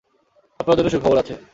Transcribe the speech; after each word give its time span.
আপনার 0.59 0.77
জন্য 0.77 0.89
সুখবর 0.93 1.17
আছে। 1.17 1.33